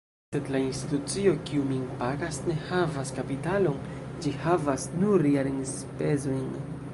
[0.35, 3.85] Sed la institucio, kiu min pagas, ne havas kapitalon;
[4.25, 6.51] ĝi havas nur jarenspezojn.